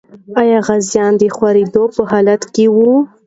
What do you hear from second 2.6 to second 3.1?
وو؟